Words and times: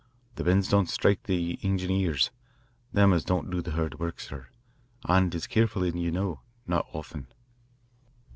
The 0.33 0.43
bends 0.43 0.67
don't 0.67 0.87
sthrike 0.87 1.21
the 1.25 1.59
ingineers, 1.61 2.31
them 2.91 3.13
as 3.13 3.23
don't 3.23 3.51
do 3.51 3.61
the 3.61 3.73
hard 3.73 3.99
work, 3.99 4.19
sir, 4.19 4.47
and 5.05 5.31
is 5.35 5.45
careful, 5.45 5.83
as 5.83 5.93
ye 5.93 6.09
know 6.09 6.39
not 6.65 6.87
often." 6.91 7.27